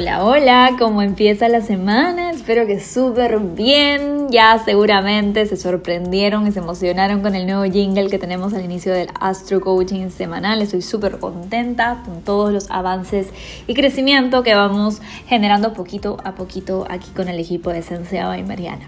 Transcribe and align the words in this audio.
Hola, 0.00 0.24
hola, 0.24 0.76
¿cómo 0.78 1.02
empieza 1.02 1.48
la 1.48 1.60
semana? 1.60 2.30
Espero 2.30 2.68
que 2.68 2.78
súper 2.78 3.40
bien. 3.40 4.28
Ya 4.30 4.56
seguramente 4.64 5.44
se 5.46 5.56
sorprendieron 5.56 6.46
y 6.46 6.52
se 6.52 6.60
emocionaron 6.60 7.20
con 7.20 7.34
el 7.34 7.46
nuevo 7.46 7.64
jingle 7.64 8.08
que 8.08 8.20
tenemos 8.20 8.54
al 8.54 8.64
inicio 8.64 8.92
del 8.92 9.08
Astro 9.18 9.60
Coaching 9.60 10.10
semanal. 10.10 10.62
Estoy 10.62 10.82
súper 10.82 11.18
contenta 11.18 12.04
con 12.04 12.22
todos 12.22 12.52
los 12.52 12.70
avances 12.70 13.30
y 13.66 13.74
crecimiento 13.74 14.44
que 14.44 14.54
vamos 14.54 15.02
generando 15.26 15.72
poquito 15.72 16.18
a 16.22 16.36
poquito 16.36 16.86
aquí 16.88 17.10
con 17.10 17.28
el 17.28 17.40
equipo 17.40 17.70
de 17.70 17.82
Sensea 17.82 18.38
y 18.38 18.44
Mariana. 18.44 18.86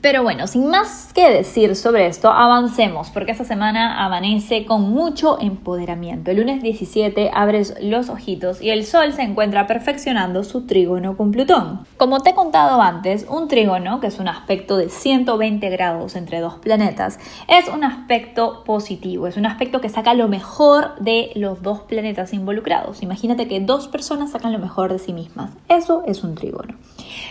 Pero 0.00 0.22
bueno, 0.22 0.46
sin 0.46 0.68
más 0.68 1.12
que 1.12 1.30
decir 1.30 1.76
sobre 1.76 2.06
esto, 2.06 2.30
avancemos, 2.30 3.10
porque 3.10 3.32
esta 3.32 3.44
semana 3.44 4.02
amanece 4.02 4.64
con 4.64 4.82
mucho 4.82 5.38
empoderamiento. 5.38 6.30
El 6.30 6.38
lunes 6.38 6.62
17 6.62 7.30
abres 7.34 7.74
los 7.82 8.08
ojitos 8.08 8.62
y 8.62 8.70
el 8.70 8.86
Sol 8.86 9.12
se 9.12 9.22
encuentra 9.22 9.66
perfeccionando 9.66 10.42
su 10.42 10.66
trígono 10.66 11.18
con 11.18 11.32
Plutón. 11.32 11.80
Como 11.98 12.20
te 12.20 12.30
he 12.30 12.34
contado 12.34 12.80
antes, 12.80 13.26
un 13.28 13.48
trígono, 13.48 14.00
que 14.00 14.06
es 14.06 14.18
un 14.18 14.28
aspecto 14.28 14.78
de 14.78 14.88
120 14.88 15.68
grados 15.68 16.16
entre 16.16 16.40
dos 16.40 16.54
planetas, 16.54 17.18
es 17.46 17.68
un 17.68 17.84
aspecto 17.84 18.64
positivo, 18.64 19.26
es 19.26 19.36
un 19.36 19.44
aspecto 19.44 19.82
que 19.82 19.90
saca 19.90 20.14
lo 20.14 20.28
mejor 20.28 20.94
de 20.98 21.30
los 21.34 21.60
dos 21.60 21.80
planetas 21.80 22.32
involucrados. 22.32 23.02
Imagínate 23.02 23.48
que 23.48 23.60
dos 23.60 23.86
personas 23.86 24.30
sacan 24.30 24.52
lo 24.52 24.58
mejor 24.58 24.92
de 24.92 24.98
sí 24.98 25.12
mismas. 25.12 25.50
Eso 25.68 26.04
es 26.06 26.24
un 26.24 26.36
trígono. 26.36 26.74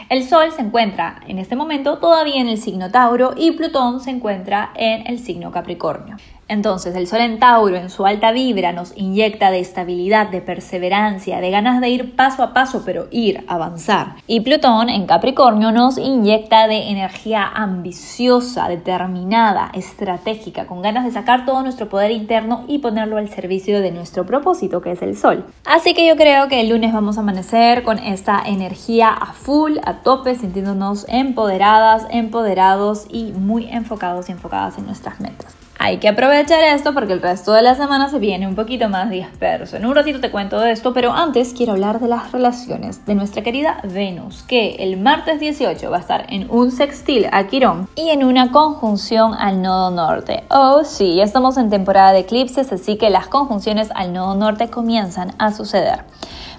El 0.10 0.24
Sol 0.24 0.52
se 0.52 0.62
encuentra 0.62 1.22
en 1.28 1.40
este 1.40 1.56
momento 1.56 1.98
todavía 2.00 2.42
en 2.42 2.50
el 2.50 2.58
signo 2.58 2.90
Tauro 2.92 3.34
y 3.36 3.52
Plutón 3.52 4.00
se 4.00 4.12
encuentra 4.12 4.72
en 4.76 5.08
el 5.08 5.20
signo 5.20 5.52
Capricornio. 5.52 6.18
Entonces, 6.50 6.96
el 6.96 7.06
Sol 7.08 7.22
en 7.22 7.38
Tauro, 7.38 7.76
en 7.76 7.92
su 7.92 8.08
alta 8.08 8.32
vibra, 8.32 8.72
nos 8.72 8.98
inyecta 8.98 9.52
de 9.52 9.60
estabilidad, 9.60 10.30
de 10.30 10.42
perseverancia, 10.42 11.40
de 11.42 11.52
ganas 11.52 11.80
de 11.80 11.90
ir 11.90 12.16
paso 12.16 12.42
a 12.42 12.54
paso, 12.54 12.82
pero 12.84 13.08
ir, 13.12 13.46
avanzar. 13.48 14.16
Y 14.26 14.40
Plutón 14.40 14.90
en 14.90 15.06
Capricornio 15.06 15.72
nos 15.72 16.00
inyecta 16.00 16.68
de 16.68 16.90
energía 16.90 17.48
ambiciosa, 17.48 18.68
determinada, 18.68 19.70
estratégica, 19.76 20.66
con 20.66 20.82
ganas 20.82 21.06
de 21.06 21.12
sacar 21.12 21.46
todo 21.46 21.62
nuestro 21.62 21.88
poder 21.88 22.10
interno 22.10 22.66
y 22.68 22.80
ponerlo 22.80 23.18
al 23.18 23.30
servicio 23.30 23.80
de 23.80 23.92
nuestro 23.92 24.26
propósito, 24.26 24.82
que 24.82 24.94
es 24.94 25.02
el 25.04 25.16
Sol. 25.16 25.46
Así 25.66 25.94
que 25.94 26.08
yo 26.08 26.16
creo 26.16 26.48
que 26.48 26.62
el 26.62 26.70
lunes 26.70 26.92
vamos 26.92 27.18
a 27.18 27.22
amanecer 27.22 27.84
con 27.84 28.00
esta 28.00 28.42
energía 28.44 29.10
a 29.10 29.34
full, 29.34 29.78
a 29.84 30.02
tope, 30.02 30.34
sintiéndonos 30.34 31.06
empoderadas, 31.10 32.08
empoderados 32.10 33.06
y 33.08 33.34
muy 33.34 33.68
enfocados 33.70 34.30
y 34.30 34.32
enfocadas 34.32 34.80
en 34.80 34.88
nuestras 34.88 35.20
metas. 35.20 35.59
Hay 35.82 36.00
que 36.00 36.10
aprovechar 36.10 36.62
esto 36.62 36.94
porque 36.94 37.14
el 37.14 37.22
resto 37.22 37.54
de 37.54 37.62
la 37.62 37.74
semana 37.74 38.10
se 38.10 38.20
viene 38.20 38.46
un 38.46 38.56
poquito 38.56 38.90
más 38.90 39.10
disperso. 39.10 39.78
En 39.78 39.86
un 39.86 39.96
ratito 39.96 40.20
te 40.20 40.30
cuento 40.30 40.60
de 40.60 40.72
esto, 40.72 40.94
pero 40.94 41.14
antes 41.14 41.54
quiero 41.54 41.72
hablar 41.72 42.02
de 42.02 42.10
las 42.10 42.34
relaciones 42.34 43.06
de 43.06 43.16
nuestra 43.16 43.44
querida 43.44 43.80
Venus, 43.86 44.44
que 44.44 44.72
el 44.80 44.98
martes 44.98 45.40
18 45.40 45.90
va 45.90 45.96
a 45.96 46.02
estar 46.02 46.26
en 46.34 46.52
un 46.52 46.72
sextil 46.72 47.28
a 47.32 47.48
Quirón 47.48 47.88
y 47.96 48.10
en 48.10 48.26
una 48.26 48.52
conjunción 48.52 49.34
al 49.34 49.62
nodo 49.62 49.90
norte. 49.90 50.44
Oh, 50.50 50.84
sí, 50.84 51.16
ya 51.16 51.24
estamos 51.24 51.56
en 51.56 51.70
temporada 51.70 52.12
de 52.12 52.20
eclipses, 52.20 52.74
así 52.74 52.98
que 52.98 53.10
las 53.10 53.28
conjunciones 53.30 53.88
al 53.96 54.12
nodo 54.12 54.36
norte 54.36 54.70
comienzan 54.70 55.32
a 55.38 55.54
suceder. 55.54 56.04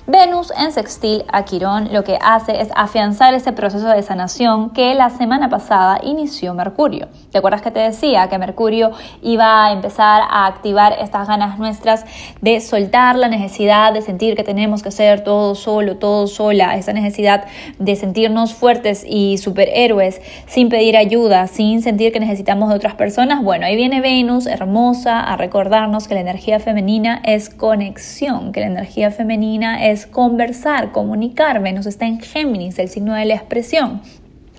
Venus 0.07 0.51
en 0.59 0.73
sextil 0.73 1.25
a 1.31 1.45
Quirón 1.45 1.93
lo 1.93 2.03
que 2.05 2.19
hace 2.23 2.61
es 2.63 2.69
afianzar 2.75 3.35
ese 3.35 3.53
proceso 3.53 3.87
de 3.89 4.03
sanación 4.03 4.71
que 4.71 4.95
la 4.95 5.11
semana 5.11 5.51
pasada 5.51 6.01
inició 6.03 6.55
Mercurio. 6.55 7.09
¿Te 7.31 7.39
acuerdas 7.39 7.61
que 7.61 7.71
te 7.71 7.81
decía 7.81 8.29
que 8.29 8.39
Mercurio 8.39 8.93
iba 9.23 9.67
a 9.67 9.73
empezar 9.73 10.23
a 10.29 10.47
activar 10.47 10.97
estas 11.01 11.29
ganas 11.29 11.59
nuestras 11.59 12.07
de 12.41 12.61
soltar 12.61 13.17
la 13.17 13.29
necesidad 13.29 13.93
de 13.93 14.01
sentir 14.01 14.37
que 14.37 14.43
tenemos 14.43 14.83
que 14.83 14.89
hacer 14.89 15.23
todo 15.23 15.55
solo, 15.55 15.99
todo 15.99 16.27
sola, 16.27 16.77
esa 16.77 16.93
necesidad 16.93 17.45
de 17.79 17.95
sentirnos 17.95 18.55
fuertes 18.55 19.05
y 19.07 19.37
superhéroes 19.37 20.21
sin 20.47 20.71
pedir 20.71 20.97
ayuda, 20.97 21.47
sin 21.47 21.83
sentir 21.83 22.13
que 22.13 22.21
necesitamos 22.21 22.71
de 22.71 22.77
otras 22.77 22.95
personas? 22.95 23.43
Bueno, 23.43 23.67
ahí 23.67 23.77
viene 23.77 24.01
Venus 24.01 24.47
hermosa 24.47 25.21
a 25.21 25.37
recordarnos 25.37 26.09
que 26.09 26.15
la 26.15 26.21
energía 26.21 26.59
femenina 26.59 27.21
es 27.25 27.51
conexión, 27.51 28.53
que 28.53 28.61
la 28.61 28.67
energía 28.67 29.11
femenina 29.11 29.85
es 29.85 29.90
conversar, 30.07 30.93
comunicar. 30.93 31.63
Venus 31.63 31.87
está 31.87 32.07
en 32.07 32.21
Géminis, 32.21 32.79
el 32.79 32.89
signo 32.89 33.15
de 33.15 33.25
la 33.25 33.35
expresión. 33.35 34.01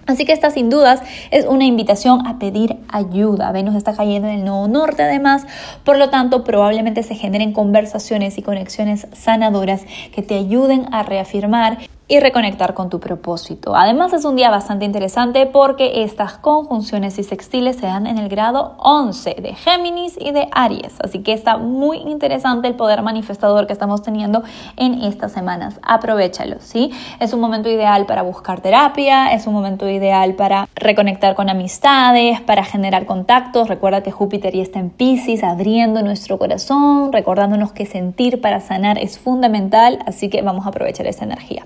Así 0.08 0.26
que 0.26 0.34
esta 0.34 0.50
sin 0.50 0.70
dudas 0.70 1.02
es 1.30 1.46
una 1.46 1.66
invitación 1.66 2.26
a 2.28 2.40
pedir 2.40 2.78
ayuda. 2.90 3.52
Venus 3.52 3.76
está 3.76 3.96
cayendo 3.96 4.28
en 4.28 4.40
el 4.40 4.46
nodo 4.46 4.68
norte 4.68 5.04
además, 5.04 5.46
por 5.84 5.98
lo 5.98 6.10
tanto 6.10 6.44
probablemente 6.44 7.04
se 7.04 7.16
generen 7.16 7.54
conversaciones 7.54 8.38
y 8.38 8.42
conexiones 8.42 9.08
sanadoras 9.14 9.84
que 10.14 10.22
te 10.22 10.36
ayuden 10.36 10.88
a 10.92 11.04
reafirmar 11.04 11.78
y 12.12 12.20
reconectar 12.20 12.74
con 12.74 12.90
tu 12.90 13.00
propósito. 13.00 13.74
Además 13.74 14.12
es 14.12 14.26
un 14.26 14.36
día 14.36 14.50
bastante 14.50 14.84
interesante 14.84 15.46
porque 15.46 16.04
estas 16.04 16.34
conjunciones 16.34 17.18
y 17.18 17.24
sextiles 17.24 17.78
se 17.78 17.86
dan 17.86 18.06
en 18.06 18.18
el 18.18 18.28
grado 18.28 18.76
11 18.80 19.36
de 19.36 19.56
Géminis 19.56 20.18
y 20.20 20.32
de 20.32 20.50
Aries, 20.52 21.00
así 21.02 21.20
que 21.20 21.32
está 21.32 21.56
muy 21.56 22.00
interesante 22.00 22.68
el 22.68 22.76
poder 22.76 23.02
manifestador 23.02 23.66
que 23.66 23.72
estamos 23.72 24.04
teniendo 24.04 24.44
en 24.76 25.02
estas 25.04 25.32
semanas. 25.32 25.80
Aprovechalo, 25.84 26.58
¿sí? 26.60 26.92
Es 27.22 27.32
un 27.32 27.40
momento 27.40 27.70
ideal 27.70 28.06
para 28.06 28.24
buscar 28.24 28.60
terapia, 28.60 29.32
es 29.32 29.48
un 29.48 29.54
momento 29.54 29.90
ideal 29.90 30.34
para 30.34 30.68
reconectar 30.76 31.34
con 31.34 31.50
amistades, 31.50 32.42
para 32.42 32.66
generar 32.66 33.06
contactos. 33.06 33.70
Recuerda 33.70 34.04
que 34.04 34.12
Júpiter 34.12 34.54
ya 34.54 34.64
está 34.64 34.80
en 34.80 34.90
Pisces, 34.90 35.46
abriendo 35.46 36.02
nuestro 36.02 36.38
corazón, 36.38 37.14
recordándonos 37.14 37.72
que 37.72 37.86
sentir 37.86 38.42
para 38.42 38.60
sanar 38.60 38.98
es 38.98 39.18
fundamental, 39.18 40.00
así 40.06 40.28
que 40.28 40.42
vamos 40.42 40.66
a 40.66 40.70
aprovechar 40.72 41.08
esa 41.08 41.24
energía. 41.24 41.64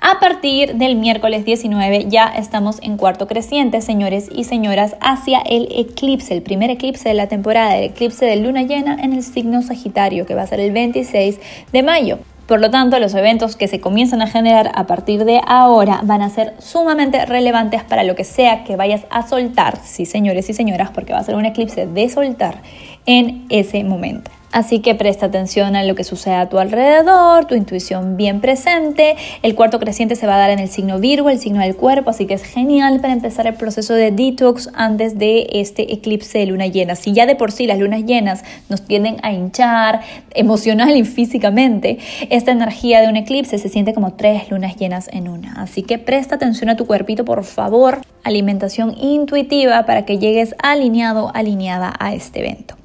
A 0.00 0.20
partir 0.20 0.76
del 0.76 0.94
miércoles 0.94 1.44
19 1.44 2.06
ya 2.08 2.28
estamos 2.28 2.78
en 2.82 2.96
cuarto 2.96 3.26
creciente, 3.26 3.80
señores 3.80 4.28
y 4.32 4.44
señoras, 4.44 4.94
hacia 5.00 5.40
el 5.40 5.68
eclipse, 5.72 6.34
el 6.34 6.42
primer 6.42 6.70
eclipse 6.70 7.08
de 7.08 7.16
la 7.16 7.26
temporada, 7.26 7.76
el 7.76 7.90
eclipse 7.90 8.24
de 8.24 8.36
luna 8.36 8.62
llena 8.62 8.96
en 9.02 9.12
el 9.12 9.24
signo 9.24 9.60
Sagitario, 9.60 10.24
que 10.24 10.36
va 10.36 10.42
a 10.42 10.46
ser 10.46 10.60
el 10.60 10.70
26 10.70 11.40
de 11.72 11.82
mayo. 11.82 12.18
Por 12.46 12.60
lo 12.60 12.70
tanto, 12.70 13.00
los 13.00 13.12
eventos 13.14 13.56
que 13.56 13.66
se 13.66 13.80
comienzan 13.80 14.22
a 14.22 14.28
generar 14.28 14.70
a 14.76 14.86
partir 14.86 15.24
de 15.24 15.40
ahora 15.44 16.00
van 16.04 16.22
a 16.22 16.30
ser 16.30 16.54
sumamente 16.60 17.26
relevantes 17.26 17.82
para 17.82 18.04
lo 18.04 18.14
que 18.14 18.24
sea 18.24 18.62
que 18.62 18.76
vayas 18.76 19.02
a 19.10 19.26
soltar, 19.26 19.80
sí 19.82 20.06
señores 20.06 20.48
y 20.48 20.54
señoras, 20.54 20.90
porque 20.90 21.12
va 21.12 21.18
a 21.18 21.24
ser 21.24 21.34
un 21.34 21.44
eclipse 21.44 21.88
de 21.88 22.08
soltar 22.08 22.62
en 23.04 23.46
ese 23.50 23.82
momento. 23.82 24.30
Así 24.50 24.80
que 24.80 24.94
presta 24.94 25.26
atención 25.26 25.76
a 25.76 25.84
lo 25.84 25.94
que 25.94 26.04
sucede 26.04 26.34
a 26.34 26.48
tu 26.48 26.58
alrededor, 26.58 27.44
tu 27.44 27.54
intuición 27.54 28.16
bien 28.16 28.40
presente. 28.40 29.16
El 29.42 29.54
cuarto 29.54 29.78
creciente 29.78 30.16
se 30.16 30.26
va 30.26 30.36
a 30.36 30.38
dar 30.38 30.50
en 30.50 30.58
el 30.58 30.68
signo 30.68 30.98
Virgo, 30.98 31.28
el 31.28 31.38
signo 31.38 31.60
del 31.60 31.76
cuerpo, 31.76 32.10
así 32.10 32.26
que 32.26 32.34
es 32.34 32.42
genial 32.42 33.00
para 33.00 33.12
empezar 33.12 33.46
el 33.46 33.54
proceso 33.54 33.94
de 33.94 34.10
detox 34.10 34.70
antes 34.74 35.18
de 35.18 35.46
este 35.52 35.92
eclipse 35.92 36.38
de 36.38 36.46
luna 36.46 36.66
llena. 36.66 36.96
Si 36.96 37.12
ya 37.12 37.26
de 37.26 37.36
por 37.36 37.52
sí 37.52 37.66
las 37.66 37.78
lunas 37.78 38.04
llenas 38.04 38.42
nos 38.68 38.82
tienden 38.82 39.18
a 39.22 39.32
hinchar 39.32 40.00
emocional 40.34 40.96
y 40.96 41.04
físicamente, 41.04 41.98
esta 42.30 42.52
energía 42.52 43.02
de 43.02 43.08
un 43.08 43.16
eclipse 43.16 43.58
se 43.58 43.68
siente 43.68 43.92
como 43.92 44.14
tres 44.14 44.50
lunas 44.50 44.76
llenas 44.76 45.08
en 45.12 45.28
una. 45.28 45.60
Así 45.60 45.82
que 45.82 45.98
presta 45.98 46.36
atención 46.36 46.70
a 46.70 46.76
tu 46.76 46.86
cuerpito, 46.86 47.24
por 47.24 47.44
favor. 47.44 48.00
Alimentación 48.24 48.96
intuitiva 48.98 49.84
para 49.84 50.04
que 50.04 50.18
llegues 50.18 50.54
alineado, 50.62 51.30
alineada 51.34 51.94
a 51.98 52.14
este 52.14 52.40
evento. 52.40 52.76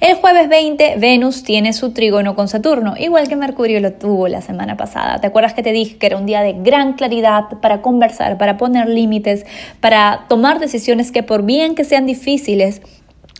El 0.00 0.14
jueves 0.14 0.48
20, 0.48 0.96
Venus 0.96 1.42
tiene 1.42 1.72
su 1.72 1.92
trígono 1.92 2.34
con 2.34 2.48
Saturno, 2.48 2.94
igual 2.98 3.28
que 3.28 3.36
Mercurio 3.36 3.80
lo 3.80 3.92
tuvo 3.92 4.28
la 4.28 4.40
semana 4.40 4.76
pasada. 4.76 5.20
¿Te 5.20 5.26
acuerdas 5.26 5.52
que 5.52 5.62
te 5.62 5.72
dije 5.72 5.98
que 5.98 6.06
era 6.06 6.16
un 6.16 6.26
día 6.26 6.40
de 6.40 6.54
gran 6.54 6.94
claridad 6.94 7.44
para 7.60 7.82
conversar, 7.82 8.38
para 8.38 8.56
poner 8.56 8.88
límites, 8.88 9.44
para 9.80 10.24
tomar 10.28 10.58
decisiones 10.58 11.12
que 11.12 11.22
por 11.22 11.42
bien 11.42 11.74
que 11.74 11.84
sean 11.84 12.06
difíciles, 12.06 12.80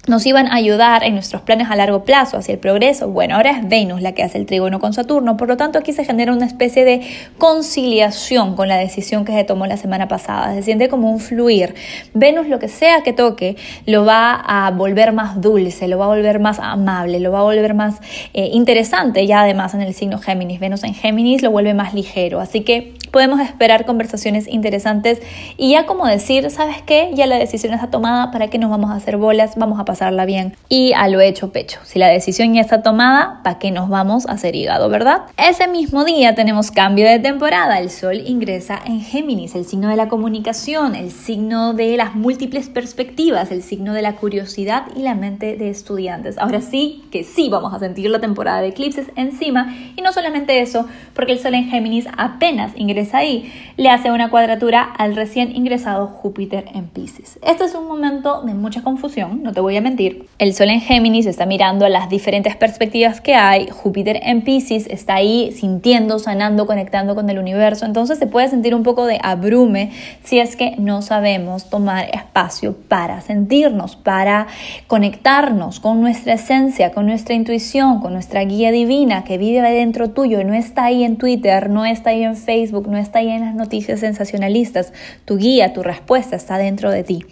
nos 0.07 0.25
iban 0.25 0.47
a 0.47 0.55
ayudar 0.55 1.05
en 1.05 1.13
nuestros 1.15 1.43
planes 1.43 1.71
a 1.71 1.77
largo 1.77 2.05
plazo 2.05 2.39
hacia 2.39 2.53
el 2.53 2.59
progreso. 2.59 3.09
Bueno, 3.09 3.37
ahora 3.37 3.51
es 3.51 3.69
Venus 3.69 4.01
la 4.01 4.13
que 4.13 4.23
hace 4.23 4.39
el 4.39 4.47
trígono 4.47 4.81
con 4.81 4.95
Saturno, 4.95 5.37
por 5.37 5.49
lo 5.49 5.57
tanto 5.57 5.79
aquí 5.79 5.93
se 5.93 6.05
genera 6.05 6.33
una 6.33 6.47
especie 6.47 6.85
de 6.85 7.03
conciliación 7.37 8.57
con 8.57 8.69
la 8.69 8.79
decisión 8.79 9.25
que 9.25 9.33
se 9.33 9.45
tomó 9.45 9.67
la 9.67 9.77
semana 9.77 10.09
pasada, 10.09 10.55
se 10.55 10.63
siente 10.63 10.89
como 10.89 11.11
un 11.11 11.21
fluir. 11.21 11.75
Venus 12.15 12.49
lo 12.49 12.59
que 12.59 12.69
sea 12.69 13.03
que 13.03 13.13
toque 13.13 13.57
lo 13.85 14.07
va 14.07 14.35
a 14.35 14.71
volver 14.71 15.13
más 15.13 15.41
dulce, 15.41 15.87
lo 15.87 15.99
va 15.99 16.07
a 16.07 16.09
volver 16.09 16.41
más 16.41 16.59
amable, 16.61 17.21
lo 17.21 17.31
va 17.31 17.41
a 17.41 17.45
volver 17.45 17.75
más 17.75 18.01
eh, 18.33 18.49
interesante 18.53 19.27
ya 19.27 19.43
además 19.43 19.75
en 19.75 19.83
el 19.83 19.93
signo 19.93 20.19
Géminis. 20.19 20.61
Venus 20.61 20.83
en 20.83 20.95
Géminis 20.95 21.43
lo 21.43 21.51
vuelve 21.51 21.75
más 21.75 21.93
ligero, 21.93 22.41
así 22.41 22.63
que 22.63 22.95
podemos 23.11 23.41
esperar 23.41 23.85
conversaciones 23.85 24.49
interesantes 24.49 25.21
y 25.57 25.73
ya 25.73 25.85
como 25.85 26.07
decir, 26.07 26.51
¿sabes 26.51 26.81
qué? 26.83 27.11
Ya 27.15 27.27
la 27.27 27.37
decisión 27.37 27.75
está 27.75 27.91
tomada, 27.91 28.31
¿para 28.31 28.49
qué 28.49 28.59
nos 28.59 28.71
vamos 28.71 28.91
a 28.91 28.95
hacer 28.95 29.17
bolas? 29.17 29.57
Vamos 29.57 29.79
a 29.79 29.85
pasarla 30.01 30.25
bien 30.25 30.57
y 30.71 30.95
a 30.95 31.09
lo 31.09 31.21
hecho 31.21 31.53
pecho. 31.53 31.79
Si 31.83 31.99
la 31.99 32.09
decisión 32.09 32.55
ya 32.55 32.63
está 32.63 32.83
tomada, 32.83 33.41
¿para 33.45 33.59
qué 33.59 33.71
nos 33.71 33.91
vamos 33.91 34.27
a 34.27 34.33
hacer 34.33 34.57
hígado, 34.57 34.89
verdad? 34.89 35.25
Ese 35.37 35.69
mismo 35.69 36.07
día 36.07 36.35
tenemos 36.35 36.71
cambio 36.71 37.07
de 37.07 37.19
temporada, 37.19 37.79
el 37.79 37.91
sol 37.91 38.23
ingresa 38.25 38.81
en 38.87 39.03
Géminis, 39.03 39.55
el 39.55 39.67
signo 39.67 39.91
de 39.91 39.97
la 39.97 40.09
comunicación, 40.09 40.95
el 40.95 41.11
signo 41.11 41.75
de 41.75 41.99
las 41.99 42.15
múltiples 42.15 42.71
perspectivas, 42.71 43.51
el 43.51 43.63
signo 43.63 43.93
de 43.93 44.01
la 44.01 44.17
curiosidad 44.17 44.85
y 44.97 45.03
la 45.03 45.15
mente 45.15 45.57
de 45.59 45.69
estudiantes. 45.69 46.39
Ahora 46.39 46.63
sí 46.63 47.05
que 47.13 47.23
sí 47.23 47.51
vamos 47.51 47.75
a 47.75 47.79
sentir 47.79 48.09
la 48.09 48.21
temporada 48.21 48.63
de 48.63 48.69
eclipses 48.69 49.09
encima 49.17 49.77
y 49.97 50.01
no 50.01 50.15
solamente 50.15 50.63
eso, 50.63 50.87
porque 51.13 51.33
el 51.33 51.41
sol 51.41 51.53
en 51.53 51.69
Géminis 51.69 52.07
apenas 52.17 52.73
ingresa 52.75 53.19
ahí, 53.19 53.53
le 53.77 53.91
hace 53.91 54.11
una 54.11 54.31
cuadratura 54.31 54.83
al 54.83 55.15
recién 55.15 55.55
ingresado 55.55 56.07
Júpiter 56.07 56.65
en 56.73 56.87
Pisces. 56.89 57.39
Este 57.43 57.65
es 57.65 57.75
un 57.75 57.87
momento 57.87 58.41
de 58.41 58.55
mucha 58.55 58.83
confusión, 58.83 59.43
no 59.43 59.53
te 59.53 59.61
voy 59.61 59.77
a 59.77 59.80
mentir. 59.81 60.27
El 60.39 60.55
Sol 60.55 60.71
en 60.71 60.81
Géminis 60.81 61.27
está 61.27 61.47
mirando 61.47 61.89
las 61.89 62.09
diferentes 62.09 62.57
perspectivas 62.57 63.21
que 63.21 63.35
hay, 63.35 63.69
Júpiter 63.69 64.21
en 64.23 64.43
Pisces 64.43 64.87
está 64.89 65.15
ahí 65.15 65.53
sintiendo, 65.53 66.19
sanando, 66.19 66.67
conectando 66.67 67.15
con 67.15 67.29
el 67.31 67.39
universo, 67.39 67.87
entonces 67.87 68.19
se 68.19 68.27
puede 68.27 68.49
sentir 68.49 68.75
un 68.75 68.83
poco 68.83 69.07
de 69.07 69.19
abrume 69.23 69.91
si 70.25 70.39
es 70.39 70.57
que 70.57 70.77
no 70.79 71.03
sabemos 71.03 71.69
tomar 71.71 72.09
espacio 72.13 72.75
para 72.89 73.21
sentirnos, 73.21 73.97
para 73.97 74.47
conectarnos 74.87 75.81
con 75.81 76.01
nuestra 76.01 76.35
esencia, 76.35 76.93
con 76.93 77.07
nuestra 77.07 77.35
intuición, 77.35 78.01
con 78.01 78.13
nuestra 78.13 78.45
guía 78.45 78.71
divina 78.71 79.25
que 79.25 79.39
vive 79.39 79.61
dentro 79.71 80.11
tuyo, 80.11 80.43
no 80.45 80.55
está 80.55 80.85
ahí 80.85 81.05
en 81.05 81.17
Twitter, 81.17 81.71
no 81.71 81.85
está 81.85 82.11
ahí 82.11 82.25
en 82.25 82.37
Facebook, 82.37 82.89
no 82.89 82.97
está 82.97 83.21
ahí 83.21 83.29
en 83.29 83.43
las 83.43 83.55
noticias 83.55 84.01
sensacionalistas. 84.01 84.93
Tu 85.25 85.37
guía, 85.37 85.73
tu 85.73 85.83
respuesta 85.83 86.37
está 86.37 86.59
dentro 86.59 86.91
de 86.91 87.05
ti. 87.05 87.25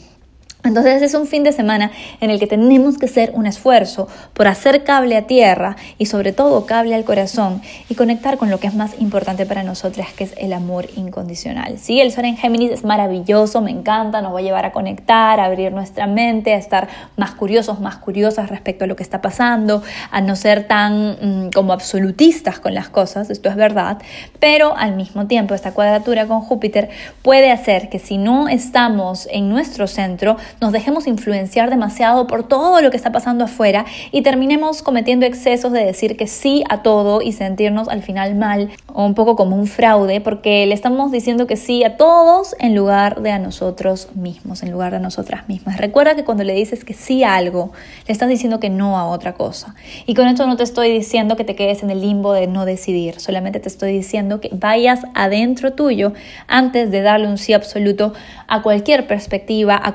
Entonces 0.64 1.02
es 1.02 1.14
un 1.14 1.28
fin 1.28 1.44
de 1.44 1.52
semana 1.52 1.92
en 2.20 2.30
el 2.30 2.40
que 2.40 2.48
tenemos 2.48 2.98
que 2.98 3.06
hacer 3.06 3.30
un 3.32 3.46
esfuerzo 3.46 4.08
por 4.32 4.48
hacer 4.48 4.82
cable 4.82 5.16
a 5.16 5.22
tierra 5.22 5.76
y 5.98 6.06
sobre 6.06 6.32
todo 6.32 6.66
cable 6.66 6.96
al 6.96 7.04
corazón 7.04 7.62
y 7.88 7.94
conectar 7.94 8.38
con 8.38 8.50
lo 8.50 8.58
que 8.58 8.66
es 8.66 8.74
más 8.74 9.00
importante 9.00 9.46
para 9.46 9.62
nosotras, 9.62 10.08
que 10.14 10.24
es 10.24 10.34
el 10.36 10.52
amor 10.52 10.86
incondicional. 10.96 11.78
Sí, 11.78 12.00
el 12.00 12.10
sol 12.10 12.24
en 12.24 12.36
Géminis 12.36 12.72
es 12.72 12.84
maravilloso, 12.84 13.60
me 13.60 13.70
encanta, 13.70 14.20
nos 14.20 14.34
va 14.34 14.40
a 14.40 14.42
llevar 14.42 14.66
a 14.66 14.72
conectar, 14.72 15.38
a 15.38 15.44
abrir 15.44 15.70
nuestra 15.72 16.08
mente, 16.08 16.52
a 16.54 16.58
estar 16.58 16.88
más 17.16 17.30
curiosos, 17.30 17.78
más 17.78 17.96
curiosas 17.96 18.50
respecto 18.50 18.82
a 18.82 18.88
lo 18.88 18.96
que 18.96 19.04
está 19.04 19.20
pasando, 19.22 19.84
a 20.10 20.20
no 20.20 20.34
ser 20.34 20.66
tan 20.66 21.46
mm, 21.46 21.50
como 21.54 21.72
absolutistas 21.72 22.58
con 22.58 22.74
las 22.74 22.88
cosas, 22.88 23.30
esto 23.30 23.48
es 23.48 23.54
verdad, 23.54 23.98
pero 24.40 24.76
al 24.76 24.96
mismo 24.96 25.28
tiempo 25.28 25.54
esta 25.54 25.72
cuadratura 25.72 26.26
con 26.26 26.40
Júpiter 26.40 26.90
puede 27.22 27.52
hacer 27.52 27.88
que 27.88 28.00
si 28.00 28.18
no 28.18 28.48
estamos 28.48 29.28
en 29.30 29.48
nuestro 29.48 29.86
centro, 29.86 30.36
nos 30.60 30.72
dejemos 30.72 31.06
influenciar 31.06 31.70
demasiado 31.70 32.26
por 32.26 32.46
todo 32.46 32.80
lo 32.80 32.90
que 32.90 32.96
está 32.96 33.12
pasando 33.12 33.44
afuera 33.44 33.84
y 34.12 34.22
terminemos 34.22 34.82
cometiendo 34.82 35.26
excesos 35.26 35.72
de 35.72 35.84
decir 35.84 36.16
que 36.16 36.26
sí 36.26 36.64
a 36.68 36.82
todo 36.82 37.22
y 37.22 37.32
sentirnos 37.32 37.88
al 37.88 38.02
final 38.02 38.34
mal 38.34 38.70
o 38.86 39.04
un 39.04 39.14
poco 39.14 39.36
como 39.36 39.56
un 39.56 39.66
fraude 39.66 40.20
porque 40.20 40.66
le 40.66 40.74
estamos 40.74 41.12
diciendo 41.12 41.46
que 41.46 41.56
sí 41.56 41.84
a 41.84 41.96
todos 41.96 42.54
en 42.58 42.74
lugar 42.74 43.22
de 43.22 43.30
a 43.30 43.38
nosotros 43.38 44.08
mismos, 44.14 44.62
en 44.62 44.70
lugar 44.70 44.90
de 44.90 44.98
a 44.98 45.00
nosotras 45.00 45.48
mismas. 45.48 45.78
Recuerda 45.78 46.16
que 46.16 46.24
cuando 46.24 46.44
le 46.44 46.54
dices 46.54 46.84
que 46.84 46.94
sí 46.94 47.24
a 47.24 47.34
algo, 47.34 47.72
le 48.06 48.12
estás 48.12 48.28
diciendo 48.28 48.60
que 48.60 48.70
no 48.70 48.98
a 48.98 49.06
otra 49.06 49.34
cosa. 49.34 49.74
Y 50.06 50.14
con 50.14 50.28
esto 50.28 50.46
no 50.46 50.56
te 50.56 50.62
estoy 50.62 50.90
diciendo 50.90 51.36
que 51.36 51.44
te 51.44 51.54
quedes 51.54 51.82
en 51.82 51.90
el 51.90 52.00
limbo 52.00 52.32
de 52.32 52.46
no 52.46 52.64
decidir, 52.64 53.20
solamente 53.20 53.60
te 53.60 53.68
estoy 53.68 53.92
diciendo 53.92 54.40
que 54.40 54.50
vayas 54.52 55.00
adentro 55.14 55.72
tuyo 55.72 56.12
antes 56.46 56.90
de 56.90 57.02
darle 57.02 57.28
un 57.28 57.38
sí 57.38 57.52
absoluto 57.52 58.12
a 58.46 58.62
cualquier 58.62 59.06
perspectiva, 59.06 59.80
a 59.82 59.94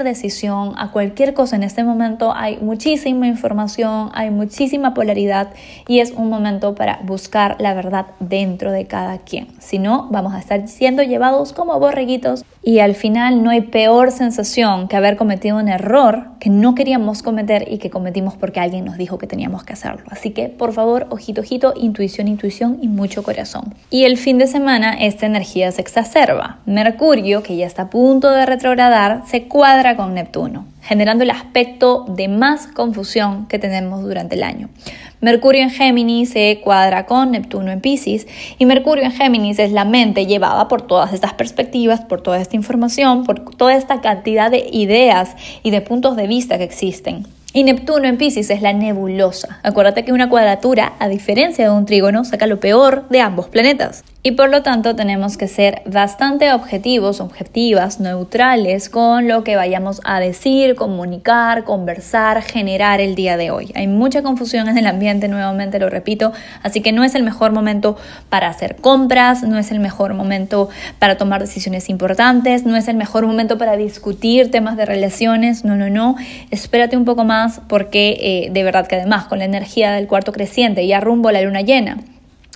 decisión, 0.00 0.72
a 0.76 0.90
cualquier 0.90 1.34
cosa 1.34 1.56
en 1.56 1.62
este 1.62 1.84
momento 1.84 2.32
hay 2.34 2.56
muchísima 2.56 3.26
información, 3.26 4.10
hay 4.14 4.30
muchísima 4.30 4.94
polaridad 4.94 5.50
y 5.86 6.00
es 6.00 6.12
un 6.12 6.30
momento 6.30 6.74
para 6.74 7.00
buscar 7.02 7.56
la 7.58 7.74
verdad 7.74 8.06
dentro 8.18 8.72
de 8.72 8.86
cada 8.86 9.18
quien. 9.18 9.48
Si 9.60 9.78
no, 9.78 10.08
vamos 10.10 10.34
a 10.34 10.38
estar 10.38 10.66
siendo 10.68 11.02
llevados 11.02 11.52
como 11.52 11.78
borreguitos 11.78 12.44
y 12.62 12.78
al 12.78 12.94
final 12.94 13.42
no 13.42 13.50
hay 13.50 13.62
peor 13.62 14.12
sensación 14.12 14.88
que 14.88 14.96
haber 14.96 15.16
cometido 15.16 15.56
un 15.56 15.68
error 15.68 16.26
que 16.38 16.48
no 16.48 16.74
queríamos 16.74 17.22
cometer 17.22 17.66
y 17.70 17.78
que 17.78 17.90
cometimos 17.90 18.34
porque 18.34 18.60
alguien 18.60 18.84
nos 18.84 18.96
dijo 18.96 19.18
que 19.18 19.26
teníamos 19.26 19.64
que 19.64 19.72
hacerlo. 19.72 20.04
Así 20.08 20.30
que, 20.30 20.48
por 20.48 20.72
favor, 20.72 21.06
ojito, 21.10 21.40
ojito, 21.40 21.74
intuición, 21.76 22.28
intuición 22.28 22.78
y 22.80 22.88
mucho 22.88 23.22
corazón. 23.22 23.74
Y 23.90 24.04
el 24.04 24.16
fin 24.16 24.38
de 24.38 24.46
semana 24.46 24.94
esta 24.94 25.26
energía 25.26 25.72
se 25.72 25.80
exacerba. 25.80 26.58
Mercurio, 26.66 27.42
que 27.42 27.56
ya 27.56 27.66
está 27.66 27.82
a 27.82 27.90
punto 27.90 28.30
de 28.30 28.46
retrogradar, 28.46 29.22
se 29.26 29.48
cuadra 29.48 29.96
con 29.96 30.14
Neptuno 30.14 30.66
generando 30.82 31.22
el 31.24 31.30
aspecto 31.30 32.04
de 32.08 32.28
más 32.28 32.66
confusión 32.66 33.46
que 33.46 33.58
tenemos 33.58 34.02
durante 34.02 34.34
el 34.34 34.42
año. 34.42 34.68
Mercurio 35.22 35.62
en 35.62 35.70
Géminis 35.70 36.30
se 36.30 36.60
cuadra 36.64 37.06
con 37.06 37.30
Neptuno 37.30 37.70
en 37.70 37.80
Pisces 37.80 38.26
y 38.58 38.66
Mercurio 38.66 39.04
en 39.04 39.12
Géminis 39.12 39.60
es 39.60 39.70
la 39.70 39.84
mente 39.84 40.26
llevada 40.26 40.66
por 40.66 40.82
todas 40.82 41.12
estas 41.12 41.32
perspectivas, 41.32 42.00
por 42.00 42.20
toda 42.22 42.40
esta 42.40 42.56
información, 42.56 43.22
por 43.22 43.38
toda 43.54 43.76
esta 43.76 44.00
cantidad 44.00 44.50
de 44.50 44.68
ideas 44.72 45.36
y 45.62 45.70
de 45.70 45.80
puntos 45.80 46.16
de 46.16 46.26
vista 46.26 46.58
que 46.58 46.64
existen. 46.64 47.24
Y 47.52 47.62
Neptuno 47.62 48.08
en 48.08 48.18
Pisces 48.18 48.50
es 48.50 48.62
la 48.62 48.72
nebulosa. 48.72 49.60
Acuérdate 49.62 50.04
que 50.04 50.12
una 50.12 50.28
cuadratura, 50.28 50.94
a 50.98 51.06
diferencia 51.06 51.66
de 51.66 51.70
un 51.70 51.86
trígono, 51.86 52.24
saca 52.24 52.48
lo 52.48 52.58
peor 52.58 53.08
de 53.08 53.20
ambos 53.20 53.46
planetas 53.46 54.02
y 54.24 54.32
por 54.32 54.50
lo 54.50 54.62
tanto 54.62 54.94
tenemos 54.94 55.36
que 55.36 55.48
ser 55.48 55.82
bastante 55.84 56.52
objetivos, 56.52 57.20
objetivas, 57.20 57.98
neutrales 57.98 58.88
con 58.88 59.26
lo 59.26 59.42
que 59.42 59.56
vayamos 59.56 60.00
a 60.04 60.20
decir, 60.20 60.76
comunicar, 60.76 61.64
conversar, 61.64 62.40
generar 62.42 63.00
el 63.00 63.16
día 63.16 63.36
de 63.36 63.50
hoy. 63.50 63.72
Hay 63.74 63.88
mucha 63.88 64.22
confusión 64.22 64.68
en 64.68 64.78
el 64.78 64.86
ambiente, 64.86 65.26
nuevamente 65.26 65.80
lo 65.80 65.90
repito, 65.90 66.32
así 66.62 66.80
que 66.82 66.92
no 66.92 67.02
es 67.02 67.16
el 67.16 67.24
mejor 67.24 67.50
momento 67.50 67.96
para 68.28 68.48
hacer 68.48 68.76
compras, 68.76 69.42
no 69.42 69.58
es 69.58 69.72
el 69.72 69.80
mejor 69.80 70.14
momento 70.14 70.68
para 71.00 71.16
tomar 71.16 71.40
decisiones 71.40 71.88
importantes, 71.88 72.64
no 72.64 72.76
es 72.76 72.86
el 72.86 72.96
mejor 72.96 73.26
momento 73.26 73.58
para 73.58 73.76
discutir 73.76 74.52
temas 74.52 74.76
de 74.76 74.86
relaciones, 74.86 75.64
no, 75.64 75.74
no, 75.74 75.90
no, 75.90 76.14
espérate 76.52 76.96
un 76.96 77.04
poco 77.04 77.24
más 77.24 77.60
porque 77.66 78.18
eh, 78.20 78.50
de 78.52 78.62
verdad 78.62 78.86
que 78.86 78.94
además 78.94 79.24
con 79.24 79.40
la 79.40 79.46
energía 79.46 79.90
del 79.90 80.06
cuarto 80.06 80.30
creciente 80.30 80.86
ya 80.86 81.00
rumbo 81.00 81.28
a 81.28 81.32
la 81.32 81.42
luna 81.42 81.62
llena, 81.62 81.98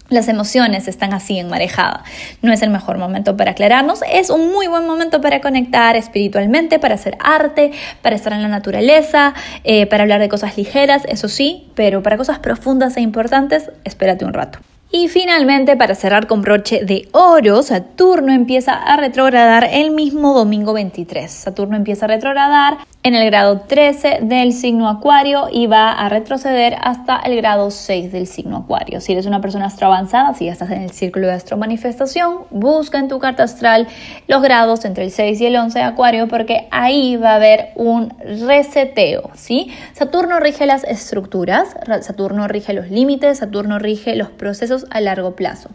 las 0.09 0.29
emociones 0.29 0.89
están 0.89 1.13
así 1.13 1.39
en 1.39 1.49
marejada. 1.49 2.05
No 2.43 2.53
es 2.53 2.63
el 2.63 2.71
mejor 2.71 2.99
momento 2.99 3.37
para 3.37 3.53
aclararnos, 3.53 4.01
es 4.13 4.31
un 4.31 4.53
muy 4.53 4.67
buen 4.67 4.87
momento 4.87 5.21
para 5.21 5.41
conectar 5.41 5.97
espiritualmente, 5.97 6.79
para 6.79 6.95
hacer 6.95 7.17
arte, 7.21 7.73
para 8.03 8.17
estar 8.17 8.33
en 8.33 8.43
la 8.43 8.49
naturaleza, 8.49 9.35
eh, 9.65 9.87
para 9.87 10.05
hablar 10.05 10.21
de 10.21 10.29
cosas 10.29 10.57
ligeras, 10.57 11.03
eso 11.09 11.29
sí, 11.29 11.69
pero 11.75 12.03
para 12.03 12.17
cosas 12.17 12.39
profundas 12.39 12.97
e 12.97 13.01
importantes, 13.01 13.71
espérate 13.85 14.25
un 14.25 14.33
rato. 14.33 14.59
Y 14.91 15.09
finalmente, 15.09 15.77
para 15.77 15.95
cerrar 15.95 16.27
con 16.27 16.43
broche 16.43 16.85
de 16.85 17.09
oro, 17.13 17.63
Saturno 17.63 18.33
empieza 18.33 18.75
a 18.75 18.97
retrogradar 18.97 19.69
el 19.71 19.91
mismo 19.91 20.33
domingo 20.33 20.73
23. 20.73 21.31
Saturno 21.31 21.77
empieza 21.77 22.07
a 22.07 22.09
retrogradar 22.09 22.79
en 23.07 23.15
el 23.15 23.25
grado 23.27 23.61
13 23.61 24.19
del 24.23 24.53
signo 24.53 24.89
Acuario 24.89 25.49
y 25.53 25.69
va 25.69 25.93
a 25.93 26.09
retroceder 26.09 26.77
hasta 26.81 27.19
el 27.19 27.37
grado 27.37 27.71
6 27.71 28.11
del 28.11 28.27
signo 28.27 28.57
Acuario. 28.57 29.01
Si 29.01 29.13
eres 29.13 29.27
una 29.27 29.41
persona 29.41 29.67
astro 29.67 29.87
avanzada, 29.87 30.35
si 30.35 30.47
ya 30.47 30.53
estás 30.53 30.71
en 30.71 30.83
el 30.83 30.91
círculo 30.91 31.29
de 31.29 31.35
astro 31.35 31.57
manifestación, 31.57 32.39
busca 32.51 32.99
en 32.99 33.07
tu 33.07 33.21
carta 33.21 33.45
astral 33.45 33.87
los 34.27 34.43
grados 34.43 34.85
entre 34.85 35.05
el 35.05 35.13
6 35.13 35.41
y 35.41 35.47
el 35.47 35.55
11 35.55 35.79
de 35.79 35.85
Acuario 35.85 36.27
porque 36.27 36.67
ahí 36.73 37.17
va 37.17 37.31
a 37.31 37.37
haber 37.37 37.69
un 37.77 38.13
reseteo, 38.19 39.31
¿sí? 39.35 39.71
Saturno 39.93 40.41
rige 40.41 40.67
las 40.67 40.83
estructuras, 40.83 41.77
Saturno 42.01 42.49
rige 42.49 42.73
los 42.73 42.91
límites, 42.91 43.39
Saturno 43.39 43.79
rige 43.79 44.17
los 44.17 44.31
procesos 44.31 44.76
a 44.91 45.01
largo 45.01 45.35
plazo. 45.37 45.71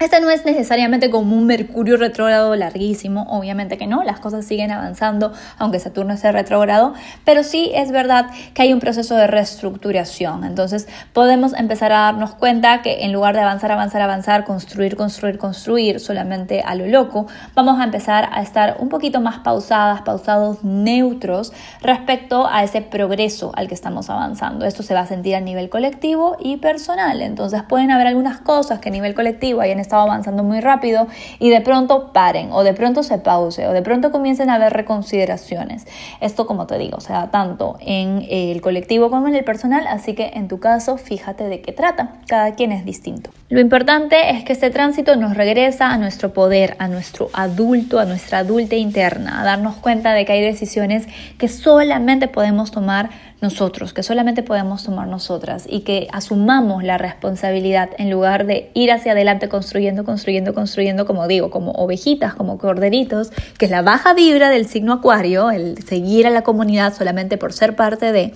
Este 0.00 0.20
no 0.20 0.30
es 0.30 0.44
necesariamente 0.44 1.10
como 1.10 1.34
un 1.34 1.46
Mercurio 1.46 1.96
retrógrado 1.96 2.54
larguísimo, 2.54 3.26
obviamente 3.30 3.76
que 3.76 3.88
no, 3.88 4.04
las 4.04 4.20
cosas 4.20 4.44
siguen 4.44 4.70
avanzando 4.70 5.32
aunque 5.58 5.80
Saturno 5.80 6.14
esté 6.14 6.30
retrógrado, 6.30 6.94
pero 7.24 7.42
sí 7.42 7.72
es 7.74 7.90
verdad 7.90 8.26
que 8.54 8.62
hay 8.62 8.72
un 8.72 8.78
proceso 8.78 9.16
de 9.16 9.26
reestructuración. 9.26 10.44
Entonces 10.44 10.86
podemos 11.12 11.52
empezar 11.52 11.90
a 11.90 11.98
darnos 12.02 12.36
cuenta 12.36 12.80
que 12.80 13.04
en 13.04 13.12
lugar 13.12 13.34
de 13.34 13.40
avanzar, 13.40 13.72
avanzar, 13.72 14.00
avanzar, 14.00 14.44
construir, 14.44 14.94
construir, 14.94 15.36
construir 15.36 15.98
solamente 15.98 16.62
a 16.64 16.76
lo 16.76 16.86
loco, 16.86 17.26
vamos 17.56 17.80
a 17.80 17.82
empezar 17.82 18.28
a 18.30 18.40
estar 18.40 18.76
un 18.78 18.90
poquito 18.90 19.20
más 19.20 19.40
pausadas, 19.40 20.02
pausados, 20.02 20.62
neutros 20.62 21.52
respecto 21.82 22.46
a 22.46 22.62
ese 22.62 22.82
progreso 22.82 23.50
al 23.56 23.66
que 23.66 23.74
estamos 23.74 24.10
avanzando. 24.10 24.64
Esto 24.64 24.84
se 24.84 24.94
va 24.94 25.00
a 25.00 25.06
sentir 25.06 25.34
a 25.34 25.40
nivel 25.40 25.68
colectivo 25.70 26.36
y 26.38 26.58
personal. 26.58 27.20
Entonces 27.20 27.64
pueden 27.64 27.90
haber 27.90 28.06
algunas 28.06 28.38
cosas 28.38 28.78
que 28.78 28.90
a 28.90 28.92
nivel 28.92 29.14
colectivo 29.14 29.60
hayan 29.60 29.87
estado 29.88 30.02
avanzando 30.02 30.44
muy 30.44 30.60
rápido 30.60 31.08
y 31.38 31.50
de 31.50 31.60
pronto 31.60 32.12
paren 32.12 32.50
o 32.52 32.62
de 32.62 32.74
pronto 32.74 33.02
se 33.02 33.18
pause 33.18 33.66
o 33.66 33.72
de 33.72 33.82
pronto 33.82 34.12
comiencen 34.12 34.50
a 34.50 34.56
haber 34.56 34.72
reconsideraciones. 34.74 35.86
Esto 36.20 36.46
como 36.46 36.66
te 36.66 36.78
digo, 36.78 36.98
o 36.98 37.00
sea, 37.00 37.30
tanto 37.30 37.76
en 37.80 38.24
el 38.28 38.60
colectivo 38.60 39.10
como 39.10 39.28
en 39.28 39.34
el 39.34 39.44
personal, 39.44 39.86
así 39.86 40.14
que 40.14 40.32
en 40.34 40.48
tu 40.48 40.60
caso 40.60 40.98
fíjate 40.98 41.44
de 41.44 41.60
qué 41.62 41.72
trata, 41.72 42.12
cada 42.26 42.52
quien 42.54 42.72
es 42.72 42.84
distinto. 42.84 43.30
Lo 43.48 43.60
importante 43.60 44.30
es 44.30 44.44
que 44.44 44.52
este 44.52 44.68
tránsito 44.68 45.16
nos 45.16 45.34
regresa 45.34 45.90
a 45.90 45.96
nuestro 45.96 46.34
poder, 46.34 46.76
a 46.78 46.86
nuestro 46.86 47.30
adulto, 47.32 47.98
a 47.98 48.04
nuestra 48.04 48.38
adulta 48.38 48.76
interna, 48.76 49.40
a 49.40 49.44
darnos 49.44 49.76
cuenta 49.76 50.12
de 50.12 50.26
que 50.26 50.32
hay 50.32 50.42
decisiones 50.42 51.06
que 51.38 51.48
solamente 51.48 52.28
podemos 52.28 52.70
tomar 52.70 53.08
nosotros, 53.40 53.92
que 53.92 54.02
solamente 54.02 54.42
podemos 54.42 54.82
tomar 54.82 55.06
nosotras 55.06 55.64
y 55.68 55.80
que 55.80 56.08
asumamos 56.12 56.82
la 56.82 56.98
responsabilidad 56.98 57.90
en 57.98 58.10
lugar 58.10 58.46
de 58.46 58.70
ir 58.74 58.90
hacia 58.90 59.12
adelante 59.12 59.48
construyendo, 59.48 60.04
construyendo, 60.04 60.54
construyendo, 60.54 61.06
como 61.06 61.28
digo, 61.28 61.50
como 61.50 61.72
ovejitas, 61.72 62.34
como 62.34 62.58
corderitos, 62.58 63.30
que 63.58 63.66
es 63.66 63.70
la 63.70 63.82
baja 63.82 64.14
vibra 64.14 64.50
del 64.50 64.66
signo 64.66 64.94
acuario, 64.94 65.50
el 65.50 65.82
seguir 65.84 66.26
a 66.26 66.30
la 66.30 66.42
comunidad 66.42 66.96
solamente 66.96 67.38
por 67.38 67.52
ser 67.52 67.76
parte 67.76 68.12
de 68.12 68.34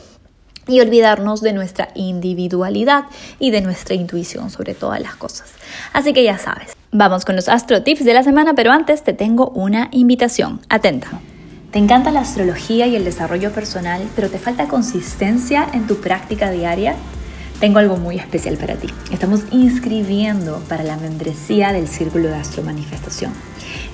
y 0.69 0.81
olvidarnos 0.81 1.41
de 1.41 1.53
nuestra 1.53 1.89
individualidad 1.95 3.05
y 3.41 3.51
de 3.51 3.63
nuestra 3.63 3.95
intuición 3.95 4.51
sobre 4.51 4.75
todas 4.75 5.01
las 5.01 5.17
cosas. 5.17 5.53
Así 5.93 6.13
que 6.13 6.23
ya 6.23 6.39
sabes, 6.39 6.77
vamos 6.93 7.25
con 7.25 7.35
los 7.35 7.49
astro 7.49 7.83
tips 7.83 8.05
de 8.05 8.15
la 8.15 8.23
semana, 8.23 8.55
pero 8.55 8.71
antes 8.71 9.03
te 9.03 9.13
tengo 9.13 9.49
una 9.51 9.89
invitación. 9.91 10.61
Atenta. 10.69 11.21
¿Te 11.73 11.79
encanta 11.79 12.11
la 12.11 12.21
astrología 12.21 12.87
y 12.87 12.97
el 12.97 13.05
desarrollo 13.05 13.51
personal, 13.51 14.07
pero 14.15 14.29
te 14.29 14.39
falta 14.39 14.69
consistencia 14.69 15.67
en 15.73 15.87
tu 15.87 16.03
práctica 16.03 16.51
diaria? 16.51 16.97
Tengo 17.61 17.79
algo 17.79 17.97
muy 17.97 18.19
especial 18.19 18.59
para 18.59 18.75
ti. 18.75 18.89
Estamos 19.11 19.45
inscribiendo 19.51 20.63
para 20.69 20.85
la 20.85 20.99
membresía 20.99 21.73
del 21.73 21.89
Círculo 21.89 22.29
de 22.29 22.35
Astro 22.35 22.63
Manifestación. 22.63 23.33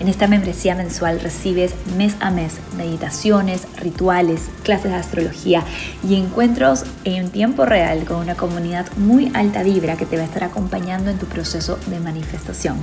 En 0.01 0.07
esta 0.07 0.29
membresía 0.29 0.77
mensual 0.77 1.19
recibes 1.19 1.75
mes 1.97 2.15
a 2.21 2.31
mes 2.31 2.59
meditaciones, 2.77 3.67
rituales, 3.77 4.49
clases 4.63 4.93
de 4.93 4.97
astrología 4.97 5.65
y 6.09 6.15
encuentros 6.15 6.85
en 7.05 7.31
tiempo 7.31 7.65
real 7.65 8.05
con 8.05 8.19
una 8.19 8.37
comunidad 8.37 8.87
muy 8.97 9.33
alta 9.35 9.65
vibra 9.65 9.97
que 9.97 10.07
te 10.07 10.17
va 10.17 10.23
a 10.23 10.27
estar 10.27 10.45
acompañando 10.45 11.11
en 11.11 11.19
tu 11.19 11.27
proceso 11.27 11.81
de 11.89 11.99
manifestación. 11.99 12.77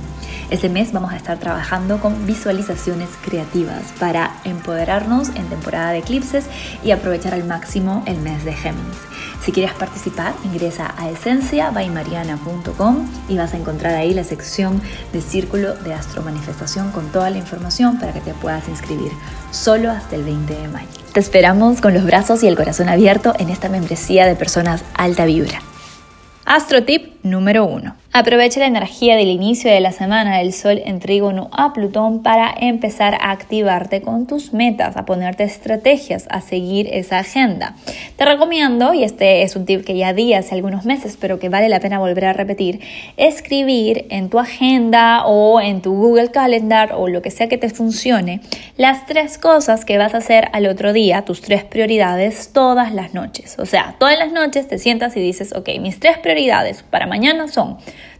Este 0.50 0.68
mes 0.68 0.92
vamos 0.92 1.12
a 1.12 1.16
estar 1.16 1.38
trabajando 1.38 2.00
con 2.00 2.26
visualizaciones 2.26 3.08
creativas 3.24 3.82
para 3.98 4.34
empoderarnos 4.44 5.30
en 5.30 5.46
temporada 5.46 5.92
de 5.92 5.98
eclipses 5.98 6.44
y 6.84 6.90
aprovechar 6.90 7.32
al 7.32 7.44
máximo 7.44 8.02
el 8.06 8.18
mes 8.18 8.44
de 8.44 8.52
Géminis. 8.52 8.96
Si 9.42 9.52
quieres 9.52 9.72
participar, 9.74 10.34
ingresa 10.44 10.94
a 10.98 11.08
esenciabaymariana.com 11.08 13.08
y 13.28 13.38
vas 13.38 13.54
a 13.54 13.56
encontrar 13.56 13.94
ahí 13.94 14.12
la 14.12 14.24
sección 14.24 14.82
de 15.12 15.22
Círculo 15.22 15.74
de 15.74 15.94
Astro 15.94 16.22
Manifestación 16.22 16.90
toda 17.06 17.30
la 17.30 17.38
información 17.38 17.98
para 17.98 18.12
que 18.12 18.20
te 18.20 18.34
puedas 18.34 18.68
inscribir 18.68 19.12
solo 19.50 19.90
hasta 19.90 20.16
el 20.16 20.24
20 20.24 20.54
de 20.54 20.68
mayo. 20.68 20.88
Te 21.12 21.20
esperamos 21.20 21.80
con 21.80 21.94
los 21.94 22.04
brazos 22.04 22.42
y 22.42 22.46
el 22.46 22.56
corazón 22.56 22.88
abierto 22.88 23.34
en 23.38 23.48
esta 23.50 23.68
membresía 23.68 24.26
de 24.26 24.36
personas 24.36 24.84
alta 24.94 25.24
vibra. 25.24 25.62
Astro 26.44 26.84
tip 26.84 27.16
número 27.24 27.64
1. 27.64 27.94
Aprovecha 28.18 28.60
la 28.60 28.66
energía 28.66 29.14
del 29.14 29.28
inicio 29.28 29.70
de 29.70 29.80
la 29.80 29.92
semana 29.92 30.38
del 30.38 30.54
Sol 30.54 30.80
en 30.86 31.00
trígono 31.00 31.50
a 31.52 31.74
Plutón 31.74 32.22
para 32.22 32.50
empezar 32.58 33.14
a 33.20 33.30
activarte 33.30 34.00
con 34.00 34.26
tus 34.26 34.54
metas, 34.54 34.96
a 34.96 35.04
ponerte 35.04 35.44
estrategias, 35.44 36.26
a 36.30 36.40
seguir 36.40 36.88
esa 36.90 37.18
agenda. 37.18 37.74
Te 38.16 38.24
recomiendo, 38.24 38.94
y 38.94 39.04
este 39.04 39.42
es 39.42 39.54
un 39.54 39.66
tip 39.66 39.84
que 39.84 39.98
ya 39.98 40.14
di 40.14 40.32
hace 40.32 40.54
algunos 40.54 40.86
meses, 40.86 41.18
pero 41.20 41.38
que 41.38 41.50
vale 41.50 41.68
la 41.68 41.78
pena 41.78 41.98
volver 41.98 42.24
a 42.24 42.32
repetir, 42.32 42.80
escribir 43.18 44.06
en 44.08 44.30
tu 44.30 44.38
agenda 44.38 45.26
o 45.26 45.60
en 45.60 45.82
tu 45.82 45.94
Google 45.94 46.30
Calendar 46.30 46.94
o 46.94 47.08
lo 47.08 47.20
que 47.20 47.30
sea 47.30 47.50
que 47.50 47.58
te 47.58 47.68
funcione 47.68 48.40
las 48.78 49.04
tres 49.04 49.36
cosas 49.36 49.84
que 49.84 49.98
vas 49.98 50.14
a 50.14 50.18
hacer 50.18 50.48
al 50.54 50.66
otro 50.66 50.94
día, 50.94 51.26
tus 51.26 51.42
tres 51.42 51.64
prioridades 51.64 52.50
todas 52.54 52.94
las 52.94 53.12
noches. 53.12 53.56
O 53.58 53.66
sea, 53.66 53.94
todas 53.98 54.18
las 54.18 54.32
noches 54.32 54.68
te 54.68 54.78
sientas 54.78 55.14
y 55.18 55.20
dices, 55.20 55.52
ok, 55.54 55.68
mis 55.80 56.00
tres 56.00 56.16
prioridades 56.16 56.82
para 56.82 57.06
mañana 57.06 57.48
son 57.48 57.76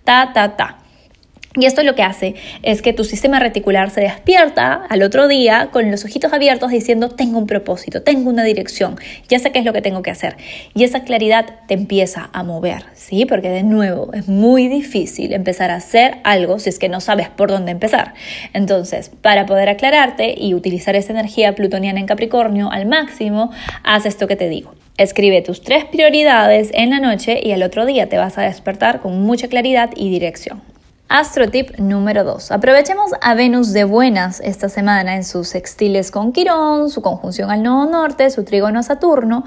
ta, 0.07 0.31
ta, 0.33 0.57
ta. 0.57 0.79
Y 1.59 1.65
esto 1.65 1.83
lo 1.83 1.95
que 1.95 2.03
hace 2.03 2.35
es 2.63 2.83
que 2.83 2.93
tu 2.93 3.03
sistema 3.03 3.41
reticular 3.41 3.91
se 3.91 4.03
despierta 4.03 4.85
al 4.91 5.03
otro 5.03 5.27
día 5.27 5.71
con 5.73 5.91
los 5.91 6.05
ojitos 6.05 6.35
abiertos 6.35 6.71
diciendo 6.71 7.09
tengo 7.09 7.39
un 7.39 7.47
propósito, 7.47 8.03
tengo 8.03 8.29
una 8.29 8.45
dirección, 8.45 8.97
ya 9.29 9.39
sé 9.39 9.53
qué 9.53 9.61
es 9.61 9.65
lo 9.65 9.73
que 9.73 9.81
tengo 9.81 10.03
que 10.03 10.11
hacer. 10.11 10.37
Y 10.75 10.85
esa 10.85 11.05
claridad 11.05 11.47
te 11.67 11.73
empieza 11.73 12.29
a 12.35 12.43
mover, 12.43 12.85
¿sí? 12.93 13.25
Porque 13.25 13.49
de 13.49 13.63
nuevo 13.63 14.13
es 14.13 14.29
muy 14.29 14.69
difícil 14.69 15.33
empezar 15.33 15.71
a 15.71 15.77
hacer 15.77 16.19
algo 16.25 16.59
si 16.59 16.69
es 16.69 16.79
que 16.79 16.91
no 16.91 17.01
sabes 17.01 17.31
por 17.31 17.51
dónde 17.51 17.73
empezar. 17.73 18.13
Entonces, 18.53 19.11
para 19.23 19.47
poder 19.47 19.71
aclararte 19.71 20.35
y 20.37 20.53
utilizar 20.53 20.95
esa 20.95 21.13
energía 21.13 21.55
plutoniana 21.55 22.01
en 22.01 22.07
Capricornio 22.07 22.71
al 22.71 22.85
máximo, 22.85 23.51
haz 23.83 24.05
esto 24.05 24.27
que 24.27 24.37
te 24.37 24.51
digo. 24.51 24.75
Escribe 24.99 25.43
tus 25.43 25.61
tres 25.61 25.85
prioridades 25.85 26.71
en 26.73 26.88
la 26.88 27.00
noche 27.00 27.38
y 27.43 27.53
al 27.53 27.62
otro 27.62 27.85
día 27.85 28.09
te 28.09 28.17
vas 28.17 28.38
a 28.38 28.43
despertar 28.43 29.03
con 29.03 29.21
mucha 29.21 29.47
claridad 29.47 29.91
y 29.95 30.09
dirección. 30.09 30.62
Astro 31.09 31.50
tip 31.50 31.79
número 31.79 32.25
2. 32.25 32.50
Aprovechemos 32.50 33.11
a 33.21 33.35
Venus 33.35 33.75
de 33.75 33.85
buenas 33.85 34.41
esta 34.41 34.71
semana 34.71 35.15
en 35.15 35.25
sus 35.25 35.49
sextiles 35.49 36.11
con 36.11 36.33
Quirón, 36.33 36.88
su 36.88 37.03
conjunción 37.03 37.50
al 37.50 37.62
nodo 37.62 37.91
norte, 37.91 38.31
su 38.31 38.45
trígono 38.45 38.79
a 38.79 38.83
Saturno, 38.83 39.45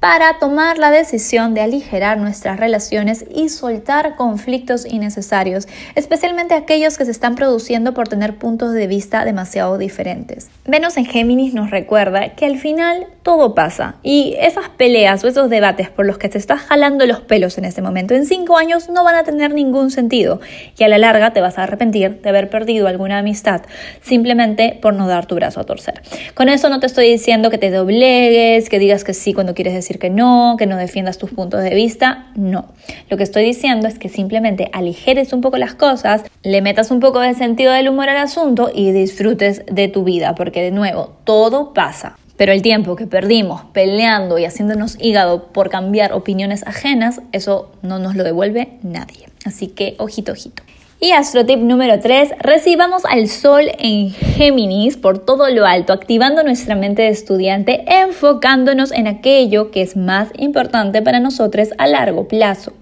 para 0.00 0.38
tomar 0.38 0.78
la 0.78 0.90
decisión 0.90 1.52
de 1.52 1.60
aligerar 1.60 2.18
nuestras 2.18 2.58
relaciones 2.58 3.26
y 3.34 3.50
soltar 3.50 4.16
conflictos 4.16 4.86
innecesarios, 4.86 5.68
especialmente 5.94 6.54
aquellos 6.54 6.96
que 6.96 7.04
se 7.04 7.10
están 7.10 7.34
produciendo 7.34 7.92
por 7.92 8.08
tener 8.08 8.36
puntos 8.36 8.72
de 8.72 8.86
vista 8.86 9.26
demasiado 9.26 9.76
diferentes. 9.76 10.48
Venus 10.64 10.96
en 10.96 11.04
Géminis 11.04 11.52
nos 11.52 11.70
recuerda 11.70 12.30
que 12.30 12.46
al 12.46 12.56
final 12.56 13.08
todo 13.22 13.54
pasa 13.54 13.96
y 14.02 14.36
esas 14.40 14.70
peleas 14.70 15.22
o 15.22 15.28
esos 15.28 15.50
debates 15.50 15.90
por 15.90 16.06
los 16.06 16.16
que 16.16 16.30
te 16.30 16.38
estás 16.38 16.60
jalando 16.60 17.04
los 17.04 17.20
pelos 17.20 17.58
en 17.58 17.66
este 17.66 17.82
momento 17.82 18.14
en 18.14 18.24
cinco 18.24 18.56
años 18.56 18.88
no 18.88 19.04
van 19.04 19.16
a 19.16 19.24
tener 19.24 19.52
ningún 19.52 19.90
sentido 19.90 20.40
y 20.78 20.84
a 20.84 20.88
la 20.88 20.96
larga 20.96 21.34
te 21.34 21.42
vas 21.42 21.58
a 21.58 21.64
arrepentir 21.64 22.22
de 22.22 22.28
haber 22.30 22.48
perdido 22.48 22.88
alguna 22.88 23.18
amistad 23.18 23.62
simplemente 24.00 24.78
por 24.80 24.94
no 24.94 25.06
dar 25.06 25.26
tu 25.26 25.34
brazo 25.34 25.60
a 25.60 25.64
torcer. 25.64 26.00
Con 26.32 26.48
eso 26.48 26.70
no 26.70 26.80
te 26.80 26.86
estoy 26.86 27.10
diciendo 27.10 27.50
que 27.50 27.58
te 27.58 27.70
doblegues, 27.70 28.70
que 28.70 28.78
digas 28.78 29.04
que 29.04 29.12
sí 29.12 29.34
cuando 29.34 29.54
quieres 29.54 29.74
decir 29.74 29.89
que 29.98 30.10
no, 30.10 30.56
que 30.58 30.66
no 30.66 30.76
defiendas 30.76 31.18
tus 31.18 31.30
puntos 31.30 31.62
de 31.62 31.74
vista, 31.74 32.26
no. 32.34 32.66
Lo 33.08 33.16
que 33.16 33.22
estoy 33.22 33.44
diciendo 33.44 33.88
es 33.88 33.98
que 33.98 34.08
simplemente 34.08 34.70
aligeres 34.72 35.32
un 35.32 35.40
poco 35.40 35.58
las 35.58 35.74
cosas, 35.74 36.24
le 36.42 36.62
metas 36.62 36.90
un 36.90 37.00
poco 37.00 37.20
de 37.20 37.34
sentido 37.34 37.72
del 37.72 37.88
humor 37.88 38.08
al 38.08 38.18
asunto 38.18 38.70
y 38.74 38.92
disfrutes 38.92 39.64
de 39.70 39.88
tu 39.88 40.04
vida, 40.04 40.34
porque 40.34 40.62
de 40.62 40.70
nuevo, 40.70 41.16
todo 41.24 41.72
pasa. 41.74 42.16
Pero 42.36 42.52
el 42.52 42.62
tiempo 42.62 42.96
que 42.96 43.06
perdimos 43.06 43.64
peleando 43.72 44.38
y 44.38 44.46
haciéndonos 44.46 44.96
hígado 44.98 45.48
por 45.52 45.68
cambiar 45.68 46.14
opiniones 46.14 46.66
ajenas, 46.66 47.20
eso 47.32 47.70
no 47.82 47.98
nos 47.98 48.16
lo 48.16 48.24
devuelve 48.24 48.78
nadie. 48.82 49.28
Así 49.44 49.68
que 49.68 49.94
ojito, 49.98 50.32
ojito. 50.32 50.62
Y 51.02 51.12
astrotip 51.12 51.58
número 51.60 51.98
3, 51.98 52.34
recibamos 52.40 53.06
al 53.06 53.26
Sol 53.28 53.62
en 53.78 54.10
Géminis 54.10 54.98
por 54.98 55.18
todo 55.18 55.48
lo 55.48 55.64
alto, 55.64 55.94
activando 55.94 56.42
nuestra 56.42 56.74
mente 56.74 57.00
de 57.00 57.08
estudiante, 57.08 57.84
enfocándonos 57.86 58.92
en 58.92 59.06
aquello 59.06 59.70
que 59.70 59.80
es 59.80 59.96
más 59.96 60.28
importante 60.36 61.00
para 61.00 61.18
nosotros 61.18 61.70
a 61.78 61.86
largo 61.86 62.28
plazo. 62.28 62.74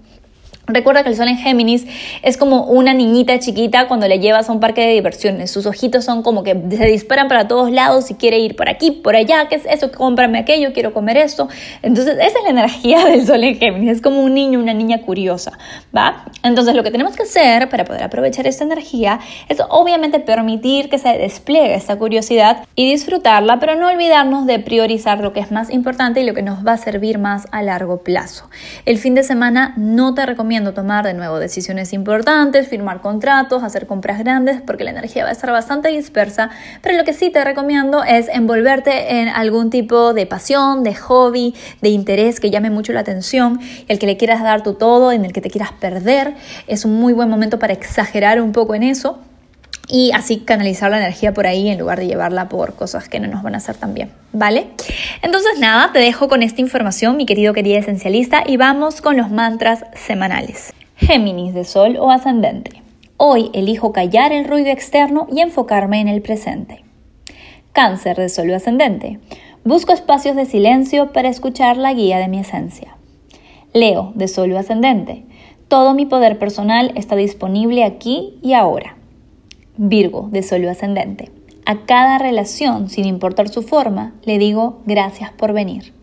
Recuerda 0.69 1.03
que 1.03 1.09
el 1.09 1.15
sol 1.15 1.27
en 1.27 1.37
Géminis 1.37 1.87
es 2.21 2.37
como 2.37 2.65
una 2.65 2.93
niñita 2.93 3.39
chiquita 3.39 3.87
cuando 3.87 4.07
le 4.07 4.19
llevas 4.19 4.49
a 4.49 4.51
un 4.51 4.59
parque 4.59 4.81
de 4.81 4.93
diversiones. 4.93 5.49
Sus 5.49 5.65
ojitos 5.65 6.05
son 6.05 6.21
como 6.21 6.43
que 6.43 6.53
se 6.53 6.85
disparan 6.85 7.27
para 7.27 7.47
todos 7.47 7.71
lados 7.71 8.11
y 8.11 8.13
quiere 8.13 8.37
ir 8.39 8.55
por 8.55 8.69
aquí, 8.69 8.91
por 8.91 9.15
allá. 9.15 9.47
¿Qué 9.49 9.55
es 9.55 9.65
eso? 9.65 9.91
Cómprame 9.91 10.37
aquello, 10.37 10.71
quiero 10.71 10.93
comer 10.93 11.17
esto. 11.17 11.47
Entonces, 11.81 12.17
esa 12.17 12.37
es 12.37 12.43
la 12.43 12.49
energía 12.51 13.03
del 13.09 13.25
sol 13.25 13.43
en 13.43 13.57
Géminis. 13.57 13.97
Es 13.97 14.01
como 14.01 14.21
un 14.21 14.35
niño, 14.35 14.59
una 14.59 14.73
niña 14.75 15.01
curiosa, 15.01 15.57
¿va? 15.95 16.25
Entonces, 16.43 16.75
lo 16.75 16.83
que 16.83 16.91
tenemos 16.91 17.15
que 17.15 17.23
hacer 17.23 17.67
para 17.69 17.83
poder 17.83 18.03
aprovechar 18.03 18.45
esta 18.45 18.63
energía 18.63 19.19
es 19.47 19.57
obviamente 19.69 20.19
permitir 20.19 20.89
que 20.89 20.99
se 20.99 21.17
despliegue 21.17 21.73
esta 21.73 21.95
curiosidad 21.95 22.65
y 22.75 22.91
disfrutarla, 22.91 23.59
pero 23.59 23.75
no 23.75 23.87
olvidarnos 23.87 24.45
de 24.45 24.59
priorizar 24.59 25.19
lo 25.19 25.33
que 25.33 25.39
es 25.39 25.51
más 25.51 25.71
importante 25.71 26.21
y 26.21 26.25
lo 26.25 26.35
que 26.35 26.43
nos 26.43 26.65
va 26.65 26.73
a 26.73 26.77
servir 26.77 27.17
más 27.17 27.47
a 27.51 27.63
largo 27.63 28.03
plazo. 28.03 28.49
El 28.85 28.99
fin 28.99 29.15
de 29.15 29.23
semana 29.23 29.73
no 29.75 30.13
te 30.13 30.25
recomiendo 30.25 30.58
tomar 30.73 31.05
de 31.05 31.13
nuevo 31.13 31.39
decisiones 31.39 31.93
importantes, 31.93 32.67
firmar 32.67 33.01
contratos, 33.01 33.63
hacer 33.63 33.87
compras 33.87 34.19
grandes, 34.19 34.61
porque 34.61 34.83
la 34.83 34.91
energía 34.91 35.23
va 35.23 35.29
a 35.29 35.33
estar 35.33 35.51
bastante 35.51 35.89
dispersa. 35.89 36.49
Pero 36.81 36.97
lo 36.97 37.03
que 37.03 37.13
sí 37.13 37.29
te 37.29 37.43
recomiendo 37.43 38.03
es 38.03 38.27
envolverte 38.29 39.19
en 39.19 39.29
algún 39.29 39.69
tipo 39.69 40.13
de 40.13 40.25
pasión, 40.25 40.83
de 40.83 40.95
hobby, 40.95 41.55
de 41.81 41.89
interés 41.89 42.39
que 42.39 42.49
llame 42.49 42.69
mucho 42.69 42.93
la 42.93 43.01
atención, 43.01 43.59
el 43.87 43.99
que 43.99 44.05
le 44.05 44.17
quieras 44.17 44.43
dar 44.43 44.63
tu 44.63 44.73
todo, 44.73 45.11
en 45.11 45.25
el 45.25 45.33
que 45.33 45.41
te 45.41 45.49
quieras 45.49 45.71
perder. 45.73 46.35
Es 46.67 46.85
un 46.85 46.99
muy 46.99 47.13
buen 47.13 47.29
momento 47.29 47.59
para 47.59 47.73
exagerar 47.73 48.41
un 48.41 48.51
poco 48.51 48.75
en 48.75 48.83
eso 48.83 49.19
y 49.89 50.11
así 50.13 50.37
canalizar 50.37 50.91
la 50.91 50.99
energía 50.99 51.33
por 51.33 51.47
ahí 51.47 51.67
en 51.67 51.79
lugar 51.79 51.99
de 51.99 52.07
llevarla 52.07 52.47
por 52.47 52.75
cosas 52.75 53.09
que 53.09 53.19
no 53.19 53.27
nos 53.27 53.41
van 53.41 53.55
a 53.55 53.57
hacer 53.57 53.75
tan 53.75 53.95
bien, 53.95 54.11
¿vale? 54.31 54.67
Entonces 55.23 55.59
nada, 55.59 55.91
te 55.91 55.99
dejo 55.99 56.29
con 56.29 56.43
esta 56.43 56.61
información, 56.61 57.17
mi 57.17 57.25
querido 57.25 57.53
querida 57.53 57.79
esencialista, 57.79 58.43
y 58.45 58.57
vamos 58.57 59.01
con 59.01 59.17
los 59.17 59.31
mantras 59.31 59.83
semanales. 59.95 60.73
Géminis 60.95 61.55
de 61.55 61.65
Sol 61.65 61.97
o 61.99 62.11
Ascendente. 62.11 62.83
Hoy 63.17 63.49
elijo 63.53 63.91
callar 63.91 64.31
el 64.31 64.45
ruido 64.45 64.69
externo 64.69 65.27
y 65.31 65.41
enfocarme 65.41 65.99
en 65.99 66.07
el 66.07 66.21
presente. 66.21 66.83
Cáncer 67.73 68.15
de 68.17 68.29
Sol 68.29 68.51
o 68.51 68.55
Ascendente. 68.55 69.19
Busco 69.63 69.91
espacios 69.91 70.35
de 70.35 70.45
silencio 70.45 71.11
para 71.11 71.29
escuchar 71.29 71.77
la 71.77 71.93
guía 71.93 72.19
de 72.19 72.27
mi 72.27 72.39
esencia. 72.39 72.95
Leo 73.73 74.11
de 74.15 74.27
Sol 74.27 74.51
o 74.53 74.59
Ascendente. 74.59 75.25
Todo 75.67 75.93
mi 75.93 76.05
poder 76.05 76.37
personal 76.37 76.91
está 76.95 77.15
disponible 77.15 77.83
aquí 77.83 78.37
y 78.41 78.53
ahora. 78.53 78.98
Virgo, 79.81 80.27
de 80.29 80.43
Sol 80.43 80.67
ascendente. 80.67 81.31
A 81.65 81.85
cada 81.85 82.17
relación, 82.17 82.89
sin 82.89 83.05
importar 83.05 83.47
su 83.47 83.61
forma, 83.61 84.13
le 84.25 84.37
digo 84.37 84.81
gracias 84.85 85.31
por 85.31 85.53
venir. 85.53 85.93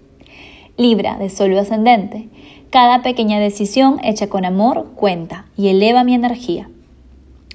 Libra, 0.79 1.19
de 1.19 1.29
Sol 1.29 1.55
ascendente. 1.59 2.31
Cada 2.71 3.03
pequeña 3.03 3.39
decisión 3.39 4.01
hecha 4.03 4.29
con 4.29 4.47
amor 4.47 4.93
cuenta 4.95 5.45
y 5.59 5.69
eleva 5.69 6.05
mi 6.05 6.15
energía. 6.15 6.71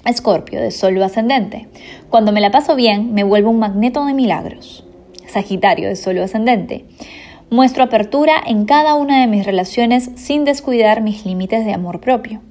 Escorpio, 0.06 0.62
de 0.62 0.70
Sol 0.70 1.02
ascendente. 1.02 1.70
Cuando 2.12 2.32
me 2.32 2.42
la 2.42 2.52
paso 2.52 2.76
bien, 2.76 3.16
me 3.16 3.24
vuelvo 3.24 3.50
un 3.50 3.58
magneto 3.58 4.06
de 4.06 4.14
milagros. 4.14 4.86
Sagitario, 5.26 5.90
de 5.90 5.96
Sol 5.96 6.20
ascendente. 6.20 6.86
Muestro 7.50 7.84
apertura 7.84 8.34
en 8.46 8.66
cada 8.66 8.94
una 8.94 9.22
de 9.22 9.26
mis 9.28 9.44
relaciones 9.44 10.12
sin 10.18 10.46
descuidar 10.46 11.02
mis 11.02 11.26
límites 11.26 11.66
de 11.66 11.74
amor 11.74 12.00
propio. 12.00 12.42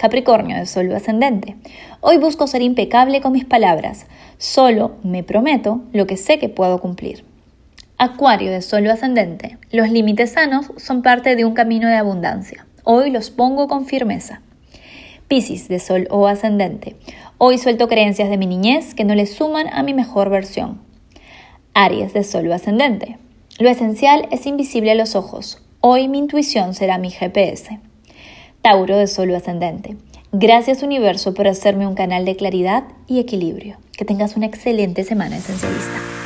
Capricornio 0.00 0.56
de 0.56 0.64
Sol 0.64 0.90
ascendente. 0.94 1.56
Hoy 2.00 2.16
busco 2.16 2.46
ser 2.46 2.62
impecable 2.62 3.20
con 3.20 3.32
mis 3.32 3.44
palabras. 3.44 4.06
Solo 4.38 4.92
me 5.02 5.22
prometo 5.22 5.82
lo 5.92 6.06
que 6.06 6.16
sé 6.16 6.38
que 6.38 6.48
puedo 6.48 6.80
cumplir. 6.80 7.22
Acuario 7.98 8.50
de 8.50 8.62
Sol 8.62 8.88
ascendente. 8.88 9.58
Los 9.70 9.90
límites 9.90 10.32
sanos 10.32 10.72
son 10.78 11.02
parte 11.02 11.36
de 11.36 11.44
un 11.44 11.52
camino 11.52 11.86
de 11.86 11.96
abundancia. 11.96 12.64
Hoy 12.82 13.10
los 13.10 13.28
pongo 13.28 13.68
con 13.68 13.84
firmeza. 13.84 14.40
Piscis 15.28 15.68
de 15.68 15.78
Sol 15.78 16.08
o 16.10 16.26
ascendente. 16.26 16.96
Hoy 17.36 17.58
suelto 17.58 17.86
creencias 17.86 18.30
de 18.30 18.38
mi 18.38 18.46
niñez 18.46 18.94
que 18.94 19.04
no 19.04 19.14
le 19.14 19.26
suman 19.26 19.66
a 19.70 19.82
mi 19.82 19.92
mejor 19.92 20.30
versión. 20.30 20.80
Aries 21.74 22.14
de 22.14 22.24
Sol 22.24 22.48
o 22.48 22.54
ascendente. 22.54 23.18
Lo 23.58 23.68
esencial 23.68 24.28
es 24.30 24.46
invisible 24.46 24.92
a 24.92 24.94
los 24.94 25.14
ojos. 25.14 25.62
Hoy 25.82 26.08
mi 26.08 26.16
intuición 26.16 26.72
será 26.72 26.96
mi 26.96 27.10
GPS. 27.10 27.80
Tauro 28.62 28.96
de 28.96 29.06
Sol 29.06 29.34
ascendente. 29.34 29.96
Gracias 30.32 30.82
universo 30.82 31.34
por 31.34 31.48
hacerme 31.48 31.86
un 31.86 31.94
canal 31.94 32.24
de 32.24 32.36
claridad 32.36 32.84
y 33.06 33.18
equilibrio. 33.18 33.78
Que 33.92 34.04
tengas 34.04 34.36
una 34.36 34.46
excelente 34.46 35.02
semana 35.02 35.38
esencialista. 35.38 36.19